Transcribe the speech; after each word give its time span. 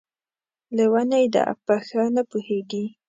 لېونۍ 0.75 1.25
ده، 1.35 1.45
په 1.65 1.73
ښه 1.87 2.03
نه 2.15 2.21
پوهېږي! 2.29 2.85